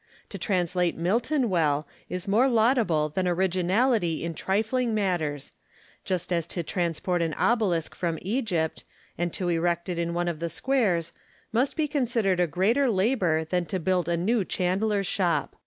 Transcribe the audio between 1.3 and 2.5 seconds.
well is more